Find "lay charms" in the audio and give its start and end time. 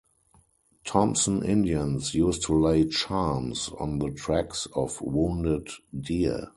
2.59-3.69